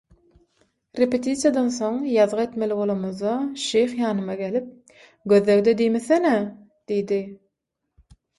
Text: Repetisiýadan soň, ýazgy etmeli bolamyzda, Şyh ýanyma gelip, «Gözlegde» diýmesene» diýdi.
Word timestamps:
Repetisiýadan 0.99 1.67
soň, 1.75 1.99
ýazgy 2.13 2.41
etmeli 2.45 2.77
bolamyzda, 2.79 3.33
Şyh 3.65 3.93
ýanyma 3.99 4.39
gelip, 4.41 4.97
«Gözlegde» 5.35 5.77
diýmesene» 5.83 6.33
diýdi. 6.95 7.21